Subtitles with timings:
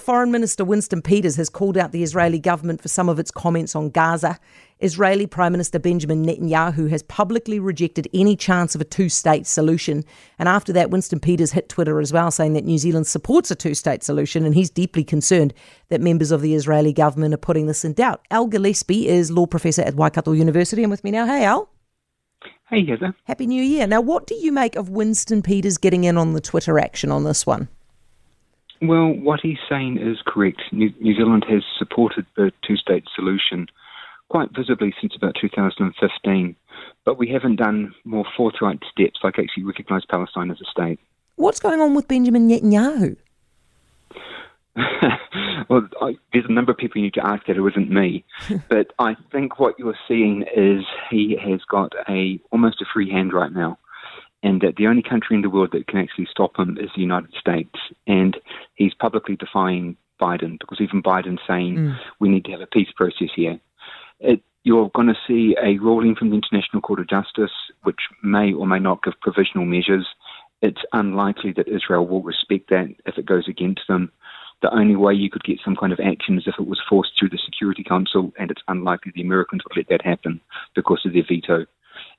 [0.00, 3.76] Foreign Minister Winston Peters has called out the Israeli government for some of its comments
[3.76, 4.38] on Gaza.
[4.80, 10.02] Israeli Prime Minister Benjamin Netanyahu has publicly rejected any chance of a two state solution.
[10.38, 13.54] And after that, Winston Peters hit Twitter as well, saying that New Zealand supports a
[13.54, 15.52] two state solution and he's deeply concerned
[15.90, 18.24] that members of the Israeli government are putting this in doubt.
[18.30, 21.26] Al Gillespie is law professor at Waikato University and with me now.
[21.26, 21.68] Hey, Al.
[22.70, 23.14] Hey, Heather.
[23.24, 23.86] Happy New Year.
[23.86, 27.24] Now, what do you make of Winston Peters getting in on the Twitter action on
[27.24, 27.68] this one?
[28.82, 30.62] Well, what he's saying is correct.
[30.72, 33.66] New, New Zealand has supported the two state solution
[34.30, 36.56] quite visibly since about 2015,
[37.04, 40.98] but we haven't done more forthright steps like actually recognise Palestine as a state.
[41.36, 43.16] What's going on with Benjamin Netanyahu?
[45.68, 47.56] well, I, there's a number of people you need to ask that.
[47.56, 48.24] It wasn't me,
[48.68, 53.32] but I think what you're seeing is he has got a almost a free hand
[53.32, 53.78] right now
[54.42, 57.02] and that the only country in the world that can actually stop him is the
[57.02, 57.78] United States.
[58.06, 58.36] And
[58.80, 61.98] he's publicly defying Biden because even Biden's saying mm.
[62.18, 63.60] we need to have a peace process here.
[64.18, 68.52] It, you're going to see a ruling from the International Court of Justice, which may
[68.52, 70.06] or may not give provisional measures.
[70.62, 74.10] It's unlikely that Israel will respect that if it goes against them.
[74.62, 77.12] The only way you could get some kind of action is if it was forced
[77.18, 80.40] through the Security Council, and it's unlikely the Americans would let that happen
[80.74, 81.64] because of their veto.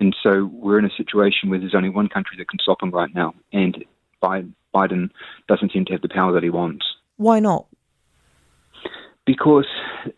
[0.00, 2.90] And so we're in a situation where there's only one country that can stop them
[2.90, 3.84] right now, and
[4.74, 5.10] Biden
[5.48, 6.84] doesn't seem to have the power that he wants.
[7.16, 7.66] Why not?
[9.26, 9.66] Because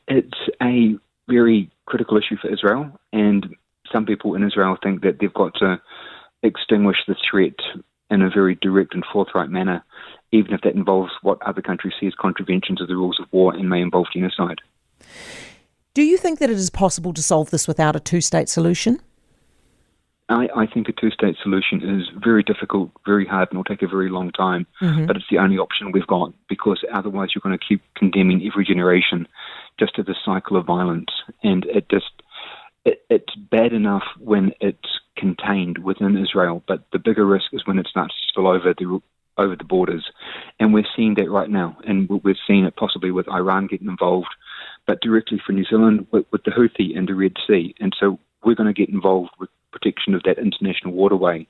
[0.09, 0.97] it's a
[1.29, 3.47] very critical issue for Israel, and
[3.93, 5.81] some people in Israel think that they've got to
[6.43, 7.55] extinguish the threat
[8.11, 9.85] in a very direct and forthright manner,
[10.33, 13.55] even if that involves what other countries see as contraventions of the rules of war
[13.55, 14.61] and may involve genocide.
[15.95, 19.01] Do you think that it is possible to solve this without a two state solution?
[20.29, 23.83] I, I think a two state solution is very difficult, very hard, and will take
[23.83, 24.67] a very long time.
[24.83, 25.07] Mm-hmm.
[25.07, 28.65] But it's the only option we've got because otherwise you're going to keep condemning every
[28.65, 29.29] generation
[29.79, 31.11] just to this cycle of violence.
[31.45, 32.11] And it just,
[32.85, 37.79] it, it's bad enough when it's contained within Israel, but the bigger risk is when
[37.79, 39.01] it starts to spill over the
[39.39, 40.11] over the borders.
[40.59, 41.77] And we're seeing that right now.
[41.87, 44.35] And we're seeing it possibly with Iran getting involved,
[44.87, 47.75] but directly for New Zealand with, with the Houthi and the Red Sea.
[47.79, 51.47] And so we're going to get involved with protection of that international waterway,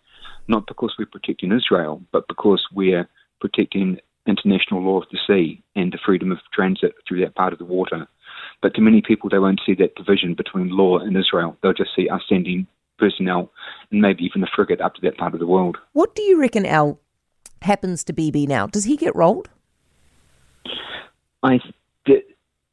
[0.49, 3.09] not because we're protecting Israel, but because we're
[3.41, 7.61] protecting international law of the sea and the freedom of transit through that part of
[7.61, 8.09] the water.
[8.63, 11.57] But to many people, they won't see that division between law and Israel.
[11.63, 12.67] They'll just see us sending
[12.99, 13.53] personnel
[13.93, 15.77] and maybe even a frigate up to that part of the world.
[15.93, 16.99] What do you reckon, Al,
[17.63, 18.67] happens to Bibi now?
[18.67, 19.51] Does he get rolled?
[21.43, 21.61] I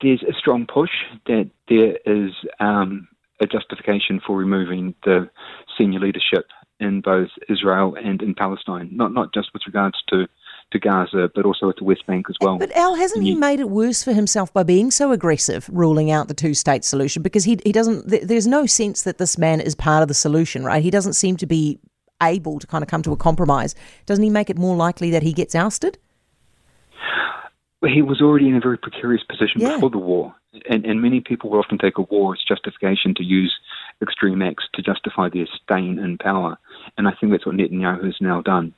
[0.04, 0.92] there's a strong push
[1.26, 3.08] that there is um,
[3.42, 5.30] a justification for removing the
[5.78, 6.46] senior leadership
[6.80, 10.28] in both Israel and in Palestine, not not just with regards to
[10.72, 12.58] to Gaza, but also at the West Bank as well.
[12.58, 16.28] But Al, hasn't he made it worse for himself by being so aggressive, ruling out
[16.28, 17.22] the two-state solution?
[17.22, 18.08] Because he he doesn't.
[18.28, 20.84] There's no sense that this man is part of the solution, right?
[20.84, 21.80] He doesn't seem to be
[22.22, 23.76] able to kind of come to a compromise.
[24.06, 25.98] Doesn't he make it more likely that he gets ousted?
[27.92, 29.76] He was already in a very precarious position yeah.
[29.76, 30.34] before the war.
[30.70, 33.54] And, and many people will often take a war as justification to use
[34.02, 36.58] extreme acts to justify their staying in power.
[36.98, 38.74] And I think that's what Netanyahu has now done.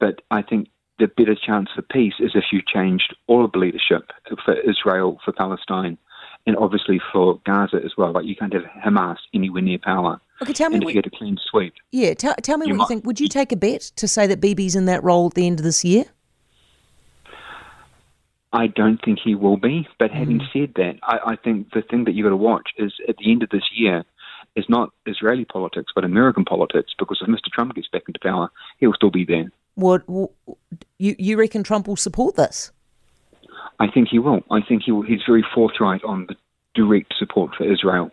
[0.00, 0.68] But I think
[0.98, 4.10] the better chance for peace is if you changed all of the leadership
[4.44, 5.98] for Israel, for Palestine,
[6.46, 8.12] and obviously for Gaza as well.
[8.12, 10.20] Like you can't have Hamas anywhere near power.
[10.42, 10.76] Okay, tell me.
[10.76, 11.74] And if you get a clean sweep.
[11.90, 13.06] Yeah, t- tell me you what might, you think.
[13.06, 15.60] Would you take a bet to say that Bibi's in that role at the end
[15.60, 16.04] of this year?
[18.54, 19.86] I don't think he will be.
[19.98, 20.52] But having mm.
[20.52, 23.30] said that, I, I think the thing that you've got to watch is at the
[23.30, 24.04] end of this year
[24.54, 26.92] is not Israeli politics, but American politics.
[26.96, 27.50] Because if Mr.
[27.52, 29.50] Trump gets back into power, he'll still be there.
[29.74, 32.70] What you you reckon Trump will support this?
[33.80, 34.42] I think he will.
[34.52, 36.36] I think he will, he's very forthright on the
[36.76, 38.12] direct support for Israel,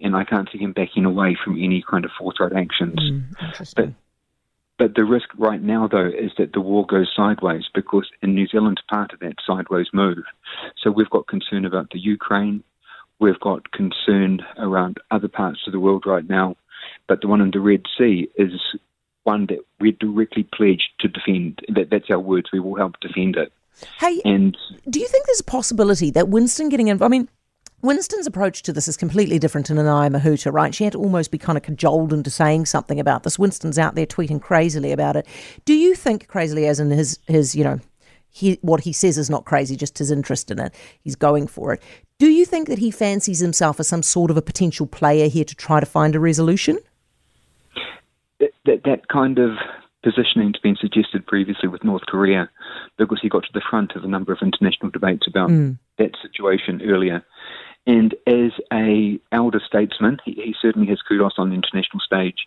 [0.00, 2.98] and I can't see him backing away from any kind of forthright actions.
[2.98, 3.90] Mm, but
[4.78, 8.46] but the risk right now, though, is that the war goes sideways because in New
[8.46, 10.24] Zealand's part of that sideways move.
[10.82, 12.62] So we've got concern about the Ukraine.
[13.18, 16.56] We've got concern around other parts of the world right now.
[17.08, 18.52] But the one in the Red Sea is
[19.24, 21.60] one that we're directly pledged to defend.
[21.68, 22.50] That, that's our words.
[22.52, 23.52] We will help defend it.
[23.98, 24.56] Hey, and
[24.88, 27.12] do you think there's a possibility that Winston getting involved?
[27.12, 27.28] I mean,
[27.82, 30.74] Winston's approach to this is completely different to Nanaia Mahuta, right?
[30.74, 33.38] She had to almost be kind of cajoled into saying something about this.
[33.38, 35.26] Winston's out there tweeting crazily about it.
[35.64, 37.80] Do you think crazily, as in his his you know,
[38.36, 40.74] he what he says is not crazy, just his interest in it.
[41.02, 41.82] He's going for it.
[42.18, 45.44] Do you think that he fancies himself as some sort of a potential player here
[45.44, 46.78] to try to find a resolution?
[48.40, 49.50] That that, that kind of
[50.02, 52.48] positioning has been suggested previously with North Korea
[52.96, 55.78] because he got to the front of a number of international debates about mm.
[55.98, 57.24] that situation earlier.
[57.86, 62.46] And as a elder statesman, he, he certainly has kudos on the international stage,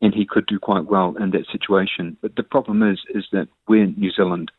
[0.00, 2.16] and he could do quite well in that situation.
[2.22, 4.50] But the problem is, is that we're New Zealand.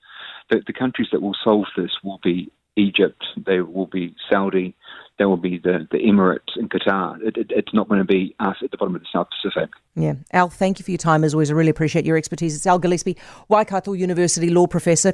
[0.50, 4.76] The, the countries that will solve this will be Egypt, they will be Saudi,
[5.18, 7.22] there will be the, the Emirates and Qatar.
[7.22, 9.70] It, it, it's not going to be us at the bottom of the South Pacific.
[9.96, 10.14] Yeah.
[10.32, 11.52] Al, thank you for your time as always.
[11.52, 12.56] I really appreciate your expertise.
[12.56, 13.18] It's Al Gillespie,
[13.50, 15.14] Waikato University Law Professor.